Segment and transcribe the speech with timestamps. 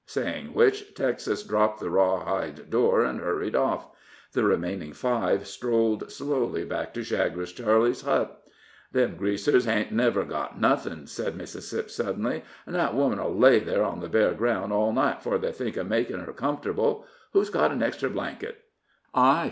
[0.07, 3.85] Saying which, Texas dropped the raw hide door, and hurried off.
[4.31, 8.47] The remaining five strolled slowly back to Chagres Charley's hut.
[8.91, 13.99] "Them Greasers hain't never got nothin'," said Mississip, suddenly; "an' that woman'll lay thar on
[13.99, 17.05] the bare ground all night 'fore they think of makin' her comfortable.
[17.33, 18.57] Who's got an extra blanket?"
[19.13, 19.39] "I!"